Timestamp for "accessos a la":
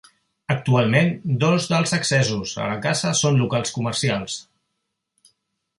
1.99-2.79